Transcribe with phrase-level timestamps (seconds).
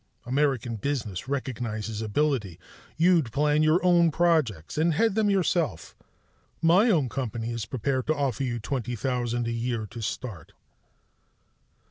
[0.25, 2.59] American business recognizes ability.
[2.97, 5.95] You'd plan your own projects, and head them yourself.
[6.59, 10.53] My own company is prepared to offer you twenty thousand a year to start."